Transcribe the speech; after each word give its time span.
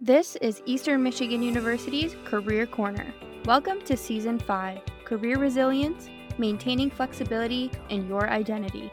This 0.00 0.34
is 0.36 0.60
Eastern 0.66 1.04
Michigan 1.04 1.40
University's 1.40 2.16
Career 2.24 2.66
Corner. 2.66 3.14
Welcome 3.44 3.80
to 3.82 3.96
Season 3.96 4.40
5 4.40 4.80
Career 5.04 5.38
Resilience, 5.38 6.08
Maintaining 6.36 6.90
Flexibility, 6.90 7.70
and 7.90 8.08
Your 8.08 8.28
Identity. 8.28 8.90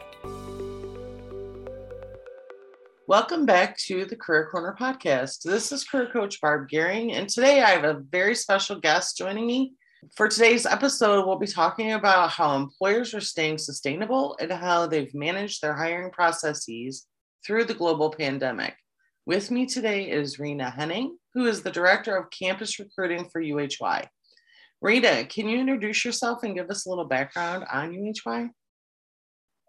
Welcome 3.08 3.46
back 3.46 3.76
to 3.78 4.04
the 4.04 4.14
Career 4.14 4.48
Corner 4.48 4.76
podcast. 4.78 5.42
This 5.42 5.72
is 5.72 5.82
Career 5.82 6.08
Coach 6.12 6.40
Barb 6.40 6.68
Gehring, 6.72 7.12
and 7.12 7.28
today 7.28 7.62
I 7.62 7.70
have 7.70 7.84
a 7.84 8.00
very 8.12 8.36
special 8.36 8.78
guest 8.78 9.18
joining 9.18 9.44
me. 9.44 9.74
For 10.16 10.28
today's 10.28 10.66
episode, 10.66 11.26
we'll 11.26 11.36
be 11.36 11.48
talking 11.48 11.92
about 11.92 12.30
how 12.30 12.54
employers 12.54 13.12
are 13.12 13.20
staying 13.20 13.58
sustainable 13.58 14.36
and 14.40 14.52
how 14.52 14.86
they've 14.86 15.12
managed 15.14 15.62
their 15.62 15.74
hiring 15.74 16.12
processes 16.12 17.08
through 17.44 17.64
the 17.64 17.74
global 17.74 18.10
pandemic. 18.12 18.76
With 19.24 19.52
me 19.52 19.66
today 19.66 20.10
is 20.10 20.40
Rena 20.40 20.68
Henning, 20.68 21.16
who 21.32 21.46
is 21.46 21.62
the 21.62 21.70
Director 21.70 22.16
of 22.16 22.30
Campus 22.30 22.80
Recruiting 22.80 23.28
for 23.30 23.40
UHY. 23.40 24.08
Rena, 24.80 25.24
can 25.26 25.48
you 25.48 25.60
introduce 25.60 26.04
yourself 26.04 26.42
and 26.42 26.56
give 26.56 26.68
us 26.70 26.86
a 26.86 26.88
little 26.88 27.04
background 27.04 27.64
on 27.72 27.92
UHY? 27.92 28.50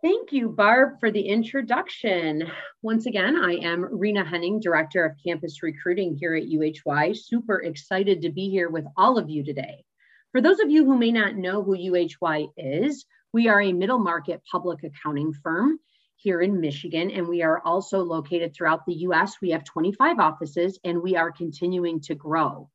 Thank 0.02 0.32
you, 0.32 0.50
Barb, 0.50 1.00
for 1.00 1.12
the 1.12 1.22
introduction. 1.22 2.50
Once 2.82 3.05
again, 3.05 3.38
I 3.38 3.58
am 3.58 3.88
Rena 3.91 4.26
Henning, 4.26 4.60
Director 4.60 5.05
of 5.05 5.18
Campus 5.24 5.62
Recruiting 5.62 6.18
here 6.20 6.34
at 6.34 6.48
UHY. 6.48 7.16
Super 7.16 7.62
excited 7.62 8.24
to 8.24 8.32
be 8.32 8.49
here 8.49 8.72
with 8.72 8.85
all 8.98 9.20
of 9.20 9.30
you 9.30 9.44
today. 9.44 9.85
For 10.32 10.41
those 10.41 10.62
of 10.62 10.72
you 10.72 10.84
who 10.84 10.98
may 10.98 11.12
not 11.12 11.35
know 11.35 11.62
who 11.62 11.77
UHY 11.77 12.48
is, 12.58 13.05
we 13.34 13.49
are 13.49 13.62
a 13.62 13.72
middle 13.72 13.99
market 13.99 14.41
public 14.52 14.84
accounting 14.84 15.32
firm 15.32 15.77
here 16.23 16.41
in 16.41 16.62
Michigan, 16.62 17.12
and 17.12 17.27
we 17.27 17.44
are 17.44 17.62
also 17.66 18.00
located 18.00 18.54
throughout 18.54 18.86
the 18.86 18.95
US. 19.08 19.41
We 19.41 19.50
have 19.50 19.66
25 19.66 20.20
offices 20.20 20.80
and 20.86 21.02
we 21.02 21.18
are 21.18 21.32
continuing 21.32 21.99
to 22.02 22.16
grow. 22.16 22.70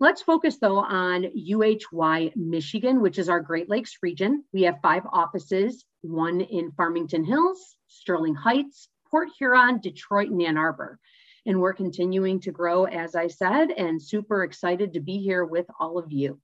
Let's 0.00 0.22
focus 0.22 0.58
though 0.58 0.78
on 0.78 1.24
UHY 1.24 2.34
Michigan, 2.34 3.02
which 3.02 3.18
is 3.18 3.28
our 3.28 3.40
Great 3.40 3.68
Lakes 3.68 3.98
region. 4.02 4.44
We 4.54 4.62
have 4.62 4.80
five 4.82 5.02
offices, 5.12 5.84
one 6.00 6.40
in 6.40 6.72
Farmington 6.72 7.24
Hills, 7.24 7.76
Sterling 7.88 8.34
Heights, 8.34 8.88
Port 9.10 9.28
Huron, 9.38 9.80
Detroit, 9.80 10.30
and 10.30 10.40
Ann 10.40 10.56
Arbor. 10.56 10.98
And 11.44 11.60
we're 11.60 11.74
continuing 11.74 12.40
to 12.40 12.52
grow, 12.52 12.84
as 12.84 13.14
I 13.14 13.26
said, 13.26 13.70
and 13.70 14.00
super 14.00 14.44
excited 14.44 14.94
to 14.94 15.00
be 15.00 15.18
here 15.18 15.44
with 15.44 15.66
all 15.78 15.98
of 15.98 16.10
you. 16.10 16.40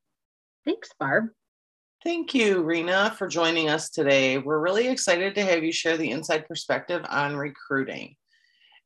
Thanks, 0.64 0.90
Barb. 0.98 1.30
Thank 2.04 2.34
you, 2.34 2.62
Rena, 2.62 3.14
for 3.16 3.26
joining 3.26 3.70
us 3.70 3.88
today. 3.88 4.36
We're 4.36 4.60
really 4.60 4.88
excited 4.88 5.34
to 5.34 5.42
have 5.42 5.64
you 5.64 5.72
share 5.72 5.96
the 5.96 6.10
inside 6.10 6.46
perspective 6.46 7.02
on 7.08 7.34
recruiting. 7.34 8.16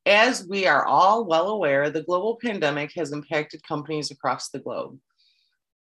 As 0.07 0.47
we 0.47 0.69
are 0.69 0.85
all 0.85 1.25
well 1.25 1.49
aware, 1.49 1.91
the 1.91 2.05
global 2.05 2.39
pandemic 2.41 2.93
has 2.95 3.11
impacted 3.11 3.67
companies 3.67 4.13
across 4.13 4.51
the 4.51 4.61
globe. 4.61 5.01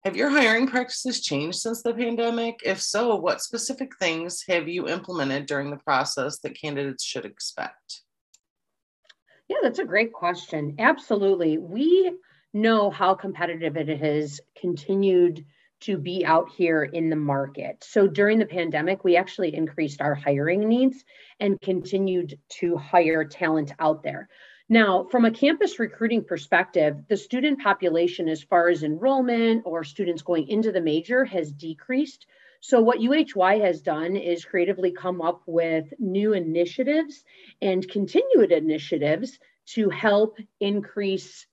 Have 0.04 0.18
your 0.18 0.30
hiring 0.30 0.68
practices 0.68 1.22
changed 1.22 1.60
since 1.60 1.82
the 1.82 1.94
pandemic? 1.94 2.60
If 2.66 2.82
so, 2.82 3.16
what 3.16 3.42
specific 3.42 3.96
things 3.98 4.44
have 4.50 4.68
you 4.68 4.90
implemented 4.90 5.46
during 5.46 5.70
the 5.70 5.78
process 5.78 6.40
that 6.40 6.60
candidates 6.60 7.06
should 7.06 7.24
expect? 7.24 8.02
Yeah, 9.48 9.60
that's 9.64 9.80
a 9.80 9.86
great 9.86 10.12
question. 10.12 10.76
Absolutely. 10.78 11.58
We 11.58 12.18
know 12.54 12.90
how 12.90 13.16
competitive 13.16 13.78
it 13.78 13.88
has 13.98 14.42
continued 14.60 15.46
to 15.84 15.98
be 15.98 16.26
out 16.26 16.50
here 16.50 16.84
in 16.84 17.10
the 17.10 17.16
market. 17.16 17.84
So 17.84 18.08
during 18.08 18.40
the 18.40 18.46
pandemic, 18.46 19.04
we 19.04 19.16
actually 19.16 19.56
increased 19.56 20.02
our 20.02 20.16
hiring 20.16 20.68
needs 20.68 21.04
and 21.40 21.60
continued 21.62 22.40
to 22.60 22.78
hire 22.78 23.26
talent 23.26 23.74
out 23.80 24.04
there. 24.04 24.30
Now, 24.70 25.04
from 25.12 25.26
a 25.26 25.32
campus 25.32 25.78
recruiting 25.78 26.24
perspective, 26.24 26.96
the 27.10 27.18
student 27.18 27.62
population, 27.62 28.30
as 28.30 28.42
far 28.42 28.70
as 28.70 28.84
enrollment 28.84 29.64
or 29.66 29.84
students 29.84 30.22
going 30.22 30.48
into 30.48 30.72
the 30.72 30.82
major, 30.82 31.26
has 31.26 31.52
decreased. 31.52 32.26
So, 32.62 32.82
what 32.82 33.00
UHY 33.00 33.60
has 33.60 33.82
done 33.82 34.16
is 34.16 34.46
creatively 34.46 34.92
come 34.92 35.22
up 35.22 35.44
with 35.46 35.94
new 36.00 36.32
initiatives 36.32 37.26
and 37.62 37.88
continued 37.90 38.54
initiatives 38.54 39.38
to 39.76 39.90
help 39.90 40.38
increase 40.62 41.46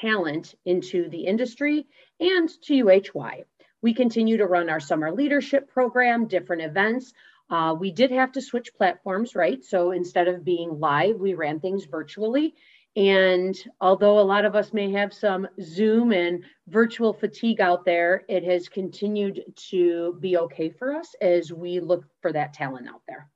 talent 0.00 0.54
into 0.64 1.08
the 1.08 1.24
industry 1.24 1.86
and 2.20 2.50
to 2.64 2.84
UHY. 2.84 3.44
We 3.82 3.92
continue 3.92 4.36
to 4.36 4.46
run 4.46 4.70
our 4.70 4.80
summer 4.80 5.12
leadership 5.12 5.68
program, 5.68 6.26
different 6.26 6.62
events. 6.62 7.12
Uh, 7.50 7.74
we 7.78 7.90
did 7.90 8.10
have 8.10 8.32
to 8.32 8.40
switch 8.40 8.72
platforms, 8.74 9.34
right? 9.34 9.62
So 9.62 9.90
instead 9.90 10.28
of 10.28 10.44
being 10.44 10.80
live, 10.80 11.16
we 11.16 11.34
ran 11.34 11.60
things 11.60 11.84
virtually. 11.84 12.54
And 12.94 13.56
although 13.80 14.18
a 14.18 14.20
lot 14.20 14.44
of 14.44 14.54
us 14.54 14.72
may 14.72 14.92
have 14.92 15.12
some 15.12 15.48
Zoom 15.60 16.12
and 16.12 16.44
virtual 16.68 17.12
fatigue 17.12 17.60
out 17.60 17.84
there, 17.84 18.22
it 18.28 18.44
has 18.44 18.68
continued 18.68 19.42
to 19.70 20.16
be 20.20 20.36
okay 20.36 20.70
for 20.70 20.94
us 20.94 21.14
as 21.20 21.52
we 21.52 21.80
look 21.80 22.04
for 22.20 22.32
that 22.32 22.52
talent 22.52 22.88
out 22.88 23.02
there. 23.08 23.30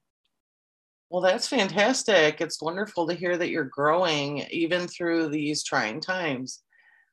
Well, 1.08 1.22
that's 1.22 1.48
fantastic. 1.48 2.40
It's 2.40 2.60
wonderful 2.60 3.06
to 3.06 3.14
hear 3.14 3.36
that 3.36 3.48
you're 3.48 3.64
growing 3.64 4.46
even 4.50 4.88
through 4.88 5.28
these 5.28 5.62
trying 5.62 6.00
times. 6.00 6.62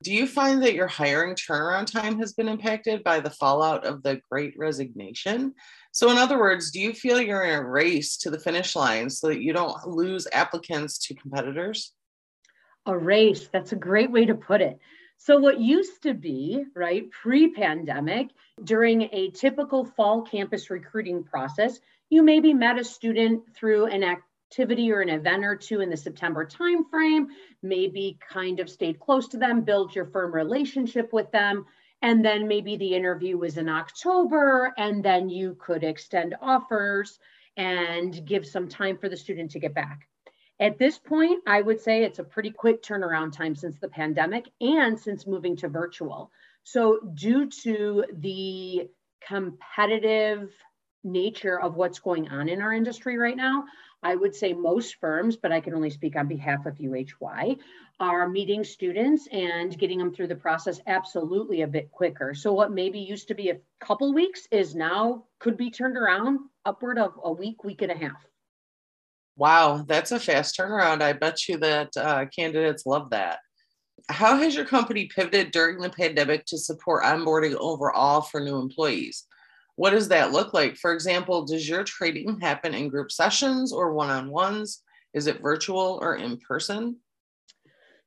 Do 0.03 0.14
you 0.14 0.28
find 0.28 0.62
that 0.64 0.74
your 0.74 0.88
hiring 0.88 1.34
turnaround 1.34 1.90
time 1.90 2.19
has 2.19 2.34
been 2.34 2.50
impacted 2.50 3.06
by 3.06 3.22
the 3.22 3.30
fallout 3.30 3.86
of 3.86 4.03
the 4.03 4.19
great 4.30 4.53
resignation? 4.58 5.53
So, 5.94 6.12
in 6.12 6.18
other 6.18 6.38
words, 6.38 6.72
do 6.72 6.81
you 6.81 6.91
feel 6.91 7.22
you're 7.22 7.46
in 7.46 7.56
a 7.58 7.64
race 7.64 8.18
to 8.18 8.30
the 8.30 8.40
finish 8.40 8.75
line 8.75 9.09
so 9.09 9.30
that 9.30 9.41
you 9.41 9.53
don't 9.53 9.88
lose 9.88 10.28
applicants 10.34 10.97
to 11.08 11.16
competitors? 11.16 11.94
A 12.86 12.97
race, 12.97 13.47
that's 13.53 13.72
a 13.72 13.78
great 13.78 14.12
way 14.12 14.25
to 14.25 14.36
put 14.36 14.59
it. 14.59 14.78
So, 15.19 15.38
what 15.38 15.62
used 15.62 16.03
to 16.03 16.14
be, 16.14 16.66
right, 16.75 17.09
pre 17.09 17.53
pandemic, 17.53 18.31
during 18.66 19.03
a 19.14 19.31
typical 19.31 19.85
fall 19.85 20.22
campus 20.24 20.70
recruiting 20.70 21.24
process, 21.24 21.80
you 22.09 22.24
maybe 22.24 22.53
met 22.53 22.78
a 22.78 22.84
student 22.84 23.41
through 23.56 23.85
an 23.85 24.03
act 24.03 24.24
activity 24.53 24.91
or 24.91 25.02
an 25.02 25.09
event 25.09 25.44
or 25.44 25.56
two 25.56 25.81
in 25.81 25.90
the 25.90 25.97
September 25.97 26.46
timeframe, 26.46 27.25
maybe 27.64 28.19
kind 28.30 28.59
of 28.59 28.69
stayed 28.69 29.00
close 29.00 29.28
to 29.28 29.38
them, 29.38 29.62
build 29.62 29.96
your 29.96 30.06
firm 30.06 30.31
relationship 30.31 31.12
with 31.12 31.31
them. 31.31 31.66
And 32.03 32.24
then 32.24 32.47
maybe 32.47 32.78
the 32.78 32.94
interview 32.94 33.36
was 33.38 33.58
in 33.58 33.68
October, 33.68 34.72
and 34.78 35.03
then 35.03 35.30
you 35.30 35.58
could 35.59 35.84
extend 35.84 36.36
offers 36.40 37.18
and 37.58 38.24
give 38.28 38.46
some 38.46 38.68
time 38.68 38.97
for 38.97 39.09
the 39.09 39.18
student 39.18 39.50
to 39.52 39.59
get 39.59 39.74
back. 39.74 40.08
At 40.59 40.78
this 40.78 41.00
point, 41.00 41.41
I 41.47 41.62
would 41.62 41.81
say 41.81 42.03
it's 42.03 42.20
a 42.20 42.24
pretty 42.24 42.52
quick 42.52 42.84
turnaround 42.84 43.31
time 43.31 43.56
since 43.56 43.80
the 43.80 43.88
pandemic 43.88 44.46
and 44.62 45.00
since 45.00 45.25
moving 45.25 45.56
to 45.58 45.68
virtual. 45.68 46.30
So, 46.64 47.00
due 47.16 47.50
to 47.64 48.06
the 48.20 48.88
competitive 49.25 50.52
nature 51.03 51.59
of 51.59 51.75
what's 51.75 52.00
going 52.00 52.30
on 52.30 52.50
in 52.50 52.62
our 52.62 52.74
industry 52.74 53.18
right 53.18 53.35
now, 53.35 53.66
I 54.03 54.16
would 54.16 54.36
say 54.36 54.53
most 54.53 54.96
firms, 55.00 55.38
but 55.38 55.52
I 55.52 55.62
can 55.62 55.74
only 55.74 55.90
speak 55.90 56.16
on 56.16 56.28
behalf 56.28 56.66
of 56.66 56.75
UHY, 56.75 57.58
are 58.00 58.28
meeting 58.28 58.64
students 58.64 59.28
and 59.31 59.78
getting 59.78 59.97
them 59.97 60.14
through 60.14 60.28
the 60.28 60.36
process 60.36 60.81
absolutely 60.88 61.62
a 61.62 61.68
bit 61.68 61.91
quicker. 61.91 62.34
So 62.34 62.53
what 62.53 62.72
maybe 62.72 63.00
used 63.00 63.28
to 63.30 63.36
be 63.36 63.50
a 63.50 63.59
couple 63.80 64.14
weeks 64.14 64.47
is 64.52 64.75
now 64.75 65.25
could 65.40 65.58
be 65.58 65.72
turned 65.72 65.97
around 65.97 66.40
upward 66.66 67.00
of 67.00 67.14
a 67.24 67.31
week, 67.31 67.64
week 67.64 67.81
and 67.81 67.91
a 67.91 67.97
half. 67.97 68.25
Wow, 69.36 69.84
that's 69.88 70.12
a 70.12 70.20
fast 70.20 70.58
turnaround. 70.58 71.02
I 71.02 71.14
bet 71.14 71.47
you 71.47 71.58
that 71.58 71.90
uh, 71.97 72.25
candidates 72.25 72.85
love 72.85 73.09
that. 73.12 73.40
How 74.09 74.38
has 74.38 74.56
your 74.56 74.66
company 74.66 75.09
pivoted 75.14 75.52
during 75.52 75.80
the 75.80 75.90
pandemic 75.90 76.46
to 76.47 76.58
support 76.58 77.03
onboarding 77.03 77.56
overall 77.56 78.22
for 78.22 78.41
new 78.41 78.58
employees? 78.58 79.25
What 79.75 79.91
does 79.91 80.07
that 80.09 80.31
look 80.31 80.53
like? 80.53 80.75
For 80.78 80.94
example, 80.94 81.45
does 81.45 81.67
your 81.67 81.84
trading 81.84 82.39
happen 82.39 82.73
in 82.73 82.89
group 82.89 83.11
sessions 83.11 83.73
or 83.73 83.94
one 83.94 84.09
on 84.09 84.29
ones? 84.29 84.81
Is 85.13 85.28
it 85.28 85.41
virtual 85.41 86.00
or 86.01 86.16
in 86.16 86.38
person? 86.38 86.97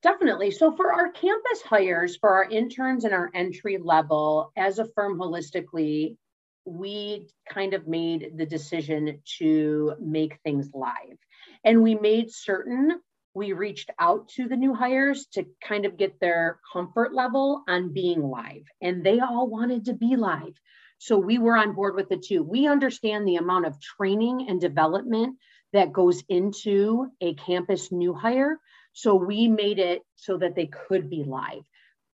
Definitely. 0.03 0.51
So, 0.51 0.77
for 0.77 0.93
our 0.93 1.11
campus 1.11 1.63
hires, 1.63 2.17
for 2.17 2.31
our 2.31 2.45
interns 2.45 3.05
and 3.05 3.15
our 3.15 3.31
entry 3.35 3.79
level, 3.79 4.53
as 4.57 4.79
a 4.79 4.87
firm 4.95 5.19
holistically, 5.19 6.17
we 6.65 7.27
kind 7.49 7.75
of 7.75 7.89
made 7.89 8.33
the 8.37 8.47
decision 8.47 9.21
to 9.39 9.95
make 10.01 10.39
things 10.45 10.71
live. 10.75 11.19
And 11.65 11.83
we 11.83 11.95
made 11.95 12.31
certain 12.31 13.01
we 13.37 13.53
reached 13.53 13.91
out 13.99 14.29
to 14.31 14.49
the 14.49 14.57
new 14.57 14.75
hires 14.75 15.27
to 15.27 15.45
kind 15.63 15.85
of 15.85 15.99
get 15.99 16.19
their 16.21 16.59
comfort 16.73 17.15
level 17.15 17.63
on 17.69 17.93
being 17.93 18.23
live. 18.23 18.63
And 18.81 19.05
they 19.05 19.21
all 19.21 19.47
wanted 19.47 19.85
to 19.85 19.93
be 19.93 20.17
live. 20.17 20.55
So 20.99 21.19
we 21.19 21.39
were 21.39 21.57
on 21.57 21.75
board 21.75 21.95
with 21.95 22.09
the 22.09 22.17
two. 22.17 22.43
We 22.43 22.67
understand 22.67 23.27
the 23.27 23.37
amount 23.37 23.67
of 23.67 23.81
training 23.81 24.47
and 24.49 24.61
development 24.61 25.37
that 25.73 25.93
goes 25.93 26.23
into 26.29 27.09
a 27.21 27.35
campus 27.35 27.93
new 27.93 28.15
hire. 28.15 28.59
So 28.93 29.15
we 29.15 29.49
made 29.49 29.79
it 29.79 30.03
so 30.15 30.39
that 30.39 30.55
they 30.55 30.67
could 30.67 31.11
be 31.11 31.23
live, 31.23 31.65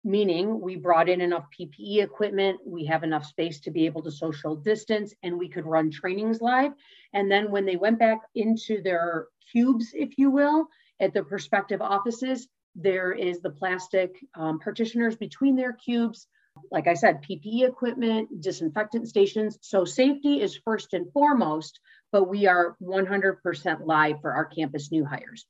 meaning 0.03 0.61
we 0.61 0.77
brought 0.77 1.11
in 1.11 1.21
enough 1.21 1.45
PPE 1.59 2.03
equipment, 2.03 2.61
we 2.65 2.87
have 2.87 3.05
enough 3.05 3.27
space 3.27 3.61
to 3.61 3.71
be 3.71 3.85
able 3.85 4.03
to 4.05 4.11
social 4.11 4.57
distance, 4.57 5.15
and 5.23 5.39
we 5.39 5.49
could 5.49 5.67
run 5.67 5.91
trainings 5.91 6.41
live. 6.41 6.73
And 7.13 7.31
then 7.31 7.51
when 7.51 7.67
they 7.67 7.77
went 7.77 7.99
back 7.99 8.21
into 8.35 8.81
their 8.83 9.27
cubes, 9.53 9.91
if 9.93 10.17
you 10.17 10.31
will, 10.31 10.69
at 11.01 11.13
the 11.13 11.23
prospective 11.23 11.83
offices, 11.83 12.49
There 12.75 13.13
is 13.13 13.41
the 13.41 13.51
plastic 13.51 14.15
um, 14.35 14.61
partitioners 14.61 15.17
between 15.17 15.57
their 15.57 15.73
cubes. 15.73 16.29
Like 16.71 16.87
I 16.87 16.95
said, 16.95 17.23
PPE 17.23 17.69
equipment, 17.69 18.41
disinfectant 18.41 19.09
stations. 19.09 19.59
So 19.63 19.85
safety 19.85 20.41
is 20.41 20.61
first 20.65 20.93
and 20.95 21.13
foremost, 21.13 21.81
but 22.13 22.29
we 22.29 22.47
are 22.47 22.77
100% 22.83 23.87
live 23.87 24.21
for 24.21 24.33
our 24.33 24.45
campus 24.45 24.91
new 24.91 25.05
hires 25.05 25.47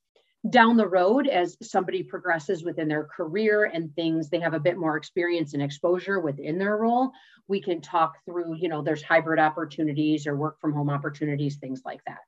down 0.49 0.77
the 0.77 0.89
road 0.89 1.27
as 1.29 1.57
somebody 1.62 2.03
progresses 2.03 2.65
within 2.65 2.89
their 2.89 3.05
career 3.05 3.65
and 3.65 3.95
things 3.95 4.31
they 4.31 4.41
have 4.41 4.55
a 4.55 4.61
bit 4.61 4.79
more 4.79 4.97
experience 4.97 5.53
and 5.53 5.62
exposure 5.62 6.19
within 6.19 6.59
their 6.59 6.79
role 6.79 7.11
we 7.47 7.61
can 7.61 7.83
talk 7.83 8.15
through 8.25 8.56
you 8.56 8.69
know 8.69 8.81
there's 8.81 9.03
hybrid 9.03 9.39
opportunities 9.39 10.27
or 10.27 10.35
work 10.35 10.59
from 10.59 10.73
home 10.73 10.89
opportunities 10.89 11.56
things 11.56 11.83
like 11.85 12.01
that 12.06 12.21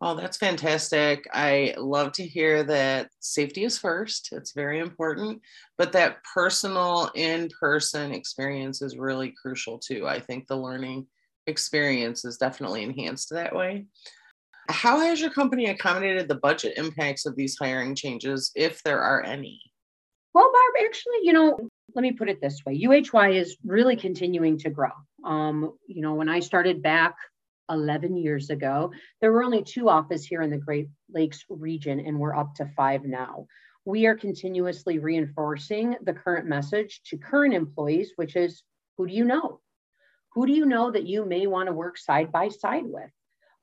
Oh, 0.00 0.14
that's 0.14 0.36
fantastic. 0.36 1.26
I 1.32 1.74
love 1.76 2.12
to 2.12 2.26
hear 2.26 2.62
that 2.64 3.10
safety 3.18 3.64
is 3.64 3.78
first. 3.78 4.28
It's 4.30 4.52
very 4.52 4.78
important, 4.78 5.40
but 5.76 5.92
that 5.92 6.18
personal 6.22 7.10
in 7.16 7.48
person 7.58 8.12
experience 8.12 8.80
is 8.80 8.96
really 8.96 9.34
crucial 9.40 9.78
too. 9.78 10.06
I 10.06 10.20
think 10.20 10.46
the 10.46 10.56
learning 10.56 11.06
experience 11.48 12.24
is 12.24 12.36
definitely 12.36 12.84
enhanced 12.84 13.30
that 13.30 13.54
way. 13.54 13.86
How 14.68 15.00
has 15.00 15.20
your 15.20 15.30
company 15.30 15.66
accommodated 15.66 16.28
the 16.28 16.36
budget 16.36 16.76
impacts 16.76 17.26
of 17.26 17.34
these 17.34 17.56
hiring 17.58 17.94
changes, 17.94 18.52
if 18.54 18.82
there 18.84 19.00
are 19.00 19.24
any? 19.24 19.60
Well, 20.34 20.44
Barb, 20.52 20.86
actually, 20.86 21.20
you 21.22 21.32
know, 21.32 21.58
let 21.94 22.02
me 22.02 22.12
put 22.12 22.28
it 22.28 22.40
this 22.40 22.64
way 22.64 22.78
UHY 22.78 23.34
is 23.34 23.56
really 23.64 23.96
continuing 23.96 24.58
to 24.58 24.70
grow. 24.70 24.90
Um, 25.24 25.72
you 25.86 26.02
know, 26.02 26.14
when 26.14 26.28
I 26.28 26.38
started 26.38 26.82
back 26.82 27.16
11 27.70 28.16
years 28.16 28.50
ago, 28.50 28.92
there 29.20 29.32
were 29.32 29.44
only 29.44 29.62
two 29.62 29.88
offices 29.88 30.26
here 30.26 30.42
in 30.42 30.50
the 30.50 30.58
Great 30.58 30.88
Lakes 31.10 31.44
region, 31.48 32.00
and 32.00 32.18
we're 32.18 32.34
up 32.34 32.54
to 32.56 32.70
five 32.76 33.04
now. 33.04 33.46
We 33.84 34.06
are 34.06 34.14
continuously 34.14 34.98
reinforcing 34.98 35.96
the 36.02 36.12
current 36.12 36.46
message 36.46 37.00
to 37.06 37.16
current 37.16 37.54
employees, 37.54 38.12
which 38.16 38.36
is 38.36 38.62
who 38.96 39.06
do 39.06 39.14
you 39.14 39.24
know? 39.24 39.60
Who 40.34 40.46
do 40.46 40.52
you 40.52 40.66
know 40.66 40.90
that 40.90 41.06
you 41.06 41.24
may 41.24 41.46
want 41.46 41.68
to 41.68 41.72
work 41.72 41.96
side 41.96 42.30
by 42.30 42.48
side 42.48 42.84
with? 42.86 43.10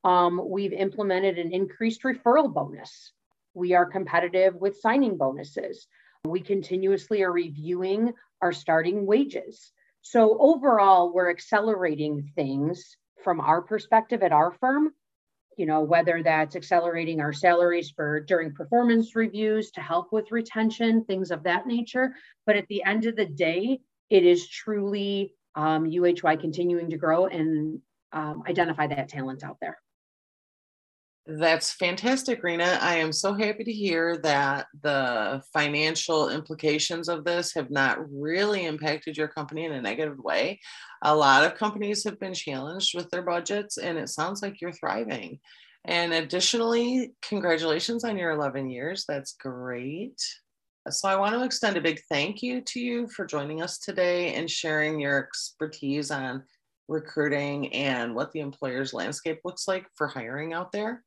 Um, 0.04 0.42
we've 0.44 0.74
implemented 0.74 1.38
an 1.38 1.52
increased 1.52 2.04
referral 2.04 2.54
bonus. 2.54 3.12
We 3.54 3.74
are 3.74 3.86
competitive 3.86 4.56
with 4.56 4.80
signing 4.80 5.18
bonuses. 5.18 5.88
We 6.26 6.42
continuously 6.42 7.24
are 7.24 7.32
reviewing 7.32 8.14
our 8.42 8.52
starting 8.52 9.06
wages. 9.06 9.72
So, 10.02 10.38
overall, 10.40 11.14
we're 11.14 11.32
accelerating 11.32 12.32
things 12.36 12.96
from 13.24 13.40
our 13.40 13.62
perspective 13.62 14.24
at 14.24 14.32
our 14.32 14.52
firm, 14.52 14.92
you 15.58 15.66
know, 15.66 15.82
whether 15.82 16.22
that's 16.22 16.56
accelerating 16.56 17.22
our 17.22 17.34
salaries 17.34 17.92
for 17.96 18.20
during 18.20 18.54
performance 18.54 19.16
reviews 19.16 19.72
to 19.72 19.82
help 19.82 20.12
with 20.12 20.32
retention, 20.32 21.04
things 21.06 21.32
of 21.32 21.44
that 21.44 21.66
nature. 21.66 22.14
But 22.46 22.58
at 22.58 22.68
the 22.68 22.84
end 22.84 23.06
of 23.06 23.16
the 23.16 23.26
day, 23.26 23.80
it 24.10 24.24
is 24.24 24.48
truly 24.48 25.34
um, 25.56 25.86
UHY 25.86 26.40
continuing 26.40 26.90
to 26.90 26.98
grow 26.98 27.28
and 27.28 27.80
um, 28.12 28.44
identify 28.48 28.88
that 28.88 29.10
talent 29.10 29.44
out 29.44 29.58
there. 29.62 29.78
That's 31.28 31.72
fantastic, 31.72 32.44
Rena. 32.44 32.78
I 32.82 32.98
am 32.98 33.12
so 33.12 33.34
happy 33.34 33.64
to 33.64 33.72
hear 33.72 34.18
that 34.18 34.68
the 34.84 35.42
financial 35.52 36.30
implications 36.30 37.10
of 37.10 37.24
this 37.24 37.52
have 37.56 37.72
not 37.72 37.98
really 38.12 38.66
impacted 38.66 39.18
your 39.18 39.28
company 39.28 39.66
in 39.66 39.72
a 39.72 39.82
negative 39.82 40.20
way. 40.20 40.60
A 41.02 41.16
lot 41.16 41.44
of 41.44 41.58
companies 41.58 42.04
have 42.04 42.20
been 42.20 42.36
challenged 42.36 42.96
with 42.96 43.10
their 43.10 43.24
budgets, 43.24 43.78
and 43.78 43.98
it 43.98 44.10
sounds 44.10 44.44
like 44.44 44.62
you're 44.62 44.72
thriving. 44.72 45.40
And 45.86 46.14
additionally, 46.14 47.16
congratulations 47.24 48.04
on 48.04 48.20
your 48.20 48.30
11 48.32 48.70
years. 48.70 49.06
That's 49.08 49.34
great. 49.34 50.22
So, 50.92 51.10
I 51.10 51.16
want 51.16 51.34
to 51.34 51.44
extend 51.44 51.76
a 51.76 51.82
big 51.82 52.02
thank 52.08 52.44
you 52.44 52.62
to 52.62 52.80
you 52.80 53.08
for 53.08 53.26
joining 53.26 53.64
us 53.64 53.80
today 53.80 54.36
and 54.36 54.48
sharing 54.48 55.00
your 55.00 55.26
expertise 55.26 56.12
on 56.12 56.44
recruiting 56.88 57.74
and 57.74 58.14
what 58.14 58.32
the 58.32 58.42
employer's 58.42 58.94
landscape 58.94 59.40
looks 59.44 59.68
like 59.68 59.88
for 59.96 60.06
hiring 60.06 60.54
out 60.54 60.72
there. 60.72 61.04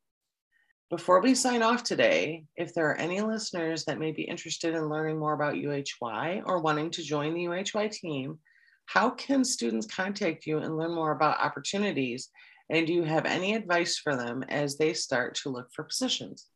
Before 0.89 1.21
we 1.21 1.35
sign 1.35 1.61
off 1.61 1.83
today, 1.83 2.45
if 2.55 2.73
there 2.73 2.89
are 2.89 2.97
any 2.97 3.21
listeners 3.21 3.85
that 3.85 3.99
may 3.99 4.11
be 4.11 4.23
interested 4.23 4.73
in 4.73 4.89
learning 4.89 5.19
more 5.19 5.33
about 5.33 5.53
UHY 5.53 6.41
or 6.47 6.61
wanting 6.61 6.89
to 6.89 7.03
join 7.03 7.35
the 7.35 7.43
UHY 7.43 7.91
team, 7.91 8.39
how 8.87 9.11
can 9.11 9.43
students 9.43 9.85
contact 9.85 10.47
you 10.47 10.57
and 10.57 10.75
learn 10.75 10.95
more 10.95 11.11
about 11.11 11.39
opportunities? 11.39 12.29
And 12.71 12.87
do 12.87 12.93
you 12.93 13.03
have 13.03 13.27
any 13.27 13.53
advice 13.53 13.99
for 13.99 14.15
them 14.15 14.41
as 14.49 14.77
they 14.77 14.95
start 14.95 15.35
to 15.43 15.49
look 15.49 15.67
for 15.75 15.83
positions? 15.83 16.47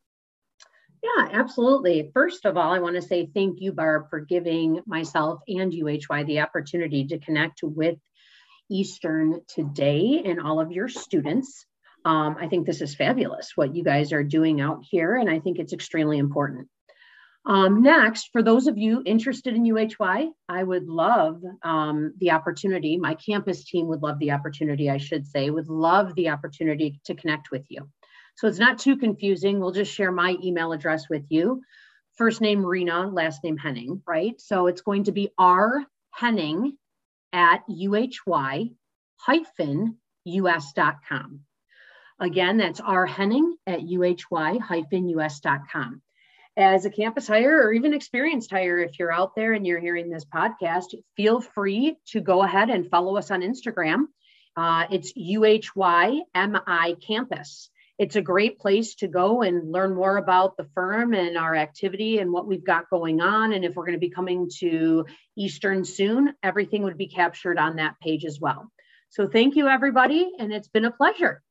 Yeah, 1.03 1.30
absolutely. 1.31 2.09
First 2.12 2.45
of 2.45 2.57
all, 2.57 2.74
I 2.74 2.80
want 2.80 2.95
to 2.95 3.03
say 3.03 3.30
thank 3.35 3.62
you, 3.62 3.71
Barb, 3.71 4.09
for 4.09 4.19
giving 4.19 4.80
myself 4.88 5.41
and 5.47 5.71
UHY 5.71 6.25
the 6.25 6.39
opportunity 6.39 7.06
to 7.06 7.19
connect 7.19 7.62
with 7.62 8.00
Eastern 8.71 9.41
today 9.47 10.24
and 10.25 10.41
all 10.41 10.59
of 10.59 10.71
your 10.71 10.89
students. 10.89 11.68
Um, 12.06 12.38
I 12.40 12.48
think 12.48 12.66
this 12.66 12.82
is 12.82 12.96
fabulous 12.96 13.54
what 13.56 13.76
you 13.76 13.84
guys 13.84 14.12
are 14.12 14.24
doing 14.24 14.62
out 14.62 14.84
here, 14.90 15.16
and 15.16 15.30
I 15.30 15.40
think 15.40 15.60
it's 15.60 15.74
extremely 15.74 16.18
important. 16.18 16.68
Um, 17.46 17.82
next, 17.82 18.30
for 18.32 18.42
those 18.42 18.68
of 18.68 18.78
you 18.78 19.04
interested 19.06 19.54
in 19.54 19.64
UHY, 19.64 20.30
I 20.48 20.64
would 20.64 20.88
love 20.88 21.42
um, 21.62 22.14
the 22.18 22.32
opportunity, 22.32 22.98
my 22.98 23.16
campus 23.16 23.66
team 23.66 23.88
would 23.88 24.02
love 24.02 24.18
the 24.20 24.32
opportunity, 24.32 24.90
I 24.90 24.98
should 24.98 25.28
say, 25.28 25.50
would 25.50 25.68
love 25.68 26.16
the 26.16 26.30
opportunity 26.30 27.02
to 27.06 27.16
connect 27.16 27.52
with 27.52 27.66
you. 27.70 27.90
So 28.36 28.48
it's 28.48 28.60
not 28.60 28.80
too 28.80 28.98
confusing. 28.98 29.60
We'll 29.60 29.72
just 29.72 29.94
share 29.94 30.12
my 30.12 30.38
email 30.42 30.72
address 30.72 31.10
with 31.10 31.26
you. 31.30 31.62
First 32.16 32.42
name 32.42 32.66
Rena, 32.66 33.08
last 33.08 33.44
name 33.44 33.58
Henning, 33.58 34.02
right? 34.08 34.40
So 34.40 34.68
it's 34.68 34.82
going 34.82 35.06
to 35.06 35.12
be 35.12 35.30
R 35.38 35.84
Henning 36.12 36.78
at 37.34 37.64
UHY 37.70 38.74
hyphen 39.18 39.98
us.com. 40.26 41.42
Again, 42.19 42.57
that's 42.57 42.80
R 42.80 43.06
Henning 43.06 43.56
at 43.68 43.80
uhy-us.com. 43.80 44.62
As 46.56 46.86
a 46.86 46.92
campus 46.92 47.27
hire 47.27 47.63
or 47.63 47.74
even 47.74 47.94
experienced 47.94 48.51
hire, 48.51 48.77
if 48.77 49.00
you're 49.00 49.12
out 49.12 49.36
there 49.36 49.54
and 49.54 49.65
you're 49.65 49.80
hearing 49.80 50.10
this 50.10 50.25
podcast, 50.25 50.94
feel 51.18 51.42
free 51.42 51.98
to 52.10 52.21
go 52.21 52.44
ahead 52.44 52.69
and 52.69 52.89
follow 52.89 53.18
us 53.18 53.31
on 53.31 53.42
Instagram. 53.42 54.06
Uh, 54.56 54.86
it's 54.92 55.13
UHYMI 55.13 57.06
Campus. 57.06 57.69
It's 58.00 58.16
a 58.16 58.21
great 58.21 58.59
place 58.59 58.95
to 58.95 59.07
go 59.07 59.44
and 59.44 59.71
learn 59.71 59.95
more 59.95 60.18
about 60.18 60.57
the 60.57 60.68
firm 60.74 61.13
and 61.13 61.38
our 61.38 61.56
activity 61.56 62.18
and 62.18 62.31
what 62.31 62.48
we've 62.48 62.66
got 62.66 62.89
going 62.89 63.21
on. 63.21 63.54
And 63.54 63.63
if 63.63 63.75
we're 63.75 63.86
going 63.86 63.94
to 63.94 64.00
be 64.00 64.09
coming 64.09 64.50
to 64.59 65.06
Eastern 65.38 65.85
soon, 65.85 66.33
everything 66.42 66.83
would 66.83 66.97
be 66.97 67.07
captured 67.07 67.59
on 67.59 67.76
that 67.76 67.95
page 68.02 68.26
as 68.26 68.40
well. 68.40 68.71
So 69.09 69.28
thank 69.28 69.56
you, 69.56 69.68
everybody, 69.68 70.31
and 70.40 70.52
it's 70.52 70.68
been 70.68 70.85
a 70.85 70.92
pleasure. 70.92 71.43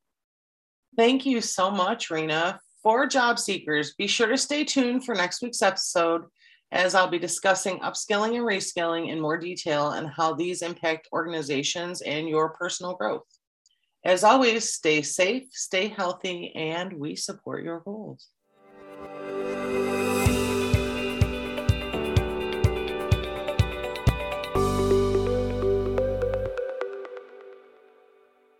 Thank 0.95 1.25
you 1.25 1.41
so 1.41 1.71
much, 1.71 2.11
Rena. 2.11 2.59
For 2.83 3.07
job 3.07 3.39
seekers, 3.39 3.95
be 3.95 4.07
sure 4.07 4.27
to 4.27 4.37
stay 4.37 4.63
tuned 4.63 5.05
for 5.05 5.15
next 5.15 5.41
week's 5.41 5.61
episode 5.61 6.23
as 6.71 6.95
I'll 6.95 7.07
be 7.07 7.19
discussing 7.19 7.79
upskilling 7.79 8.35
and 8.35 8.45
reskilling 8.45 9.09
in 9.09 9.21
more 9.21 9.37
detail 9.37 9.91
and 9.91 10.07
how 10.07 10.33
these 10.33 10.61
impact 10.61 11.07
organizations 11.13 12.01
and 12.01 12.27
your 12.27 12.49
personal 12.49 12.95
growth. 12.95 13.23
As 14.03 14.23
always, 14.23 14.73
stay 14.73 15.01
safe, 15.01 15.45
stay 15.51 15.87
healthy, 15.87 16.53
and 16.55 16.93
we 16.93 17.15
support 17.15 17.63
your 17.63 17.79
goals. 17.79 18.27